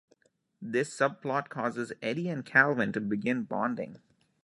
[0.59, 3.97] This subplot causes Eddie and Calvin to begin bonding.